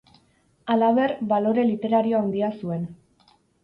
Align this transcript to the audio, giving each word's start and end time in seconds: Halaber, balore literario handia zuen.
Halaber, 0.75 1.13
balore 1.33 1.69
literario 1.71 2.25
handia 2.25 2.53
zuen. 2.61 2.93